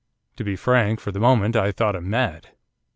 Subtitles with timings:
[0.37, 2.47] To be frank, for the moment I thought him mad.